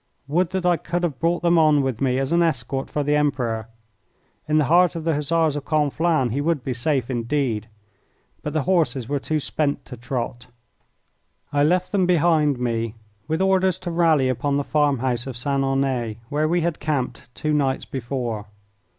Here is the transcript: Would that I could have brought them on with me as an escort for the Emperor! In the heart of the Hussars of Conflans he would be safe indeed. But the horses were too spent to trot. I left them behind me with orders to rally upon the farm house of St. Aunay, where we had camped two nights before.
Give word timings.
Would 0.27 0.49
that 0.49 0.65
I 0.65 0.77
could 0.77 1.03
have 1.03 1.19
brought 1.19 1.43
them 1.43 1.59
on 1.59 1.83
with 1.83 2.01
me 2.01 2.17
as 2.17 2.31
an 2.31 2.41
escort 2.41 2.89
for 2.89 3.03
the 3.03 3.15
Emperor! 3.15 3.69
In 4.47 4.57
the 4.57 4.63
heart 4.65 4.95
of 4.95 5.03
the 5.03 5.13
Hussars 5.13 5.55
of 5.55 5.63
Conflans 5.65 6.31
he 6.31 6.41
would 6.41 6.63
be 6.63 6.73
safe 6.73 7.11
indeed. 7.11 7.69
But 8.41 8.53
the 8.53 8.63
horses 8.63 9.07
were 9.07 9.19
too 9.19 9.39
spent 9.39 9.85
to 9.85 9.97
trot. 9.97 10.47
I 11.53 11.63
left 11.63 11.91
them 11.91 12.07
behind 12.07 12.57
me 12.57 12.95
with 13.27 13.43
orders 13.43 13.77
to 13.81 13.91
rally 13.91 14.27
upon 14.27 14.57
the 14.57 14.63
farm 14.63 14.97
house 14.97 15.27
of 15.27 15.37
St. 15.37 15.63
Aunay, 15.63 16.17
where 16.29 16.47
we 16.47 16.61
had 16.61 16.79
camped 16.79 17.29
two 17.35 17.53
nights 17.53 17.85
before. 17.85 18.47